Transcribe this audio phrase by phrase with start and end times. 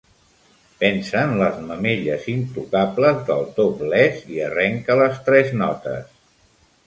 [0.83, 6.11] Pensa en les mamelles intocables del topless i arrenca les tres notes.